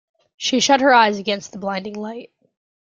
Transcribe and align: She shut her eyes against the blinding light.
She 0.35 0.59
shut 0.61 0.81
her 0.81 0.91
eyes 0.95 1.19
against 1.19 1.51
the 1.51 1.59
blinding 1.59 1.93
light. 1.93 2.31